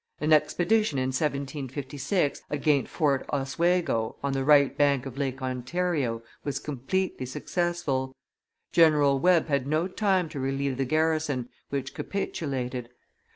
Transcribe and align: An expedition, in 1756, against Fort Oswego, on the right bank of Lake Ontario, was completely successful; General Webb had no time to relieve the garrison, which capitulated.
An 0.19 0.33
expedition, 0.33 0.97
in 0.97 1.09
1756, 1.09 2.41
against 2.49 2.89
Fort 2.91 3.23
Oswego, 3.31 4.15
on 4.23 4.33
the 4.33 4.43
right 4.43 4.75
bank 4.75 5.05
of 5.05 5.15
Lake 5.15 5.43
Ontario, 5.43 6.23
was 6.43 6.57
completely 6.57 7.27
successful; 7.27 8.15
General 8.71 9.19
Webb 9.19 9.47
had 9.47 9.67
no 9.67 9.87
time 9.87 10.27
to 10.29 10.39
relieve 10.39 10.77
the 10.77 10.85
garrison, 10.85 11.49
which 11.69 11.93
capitulated. 11.93 12.89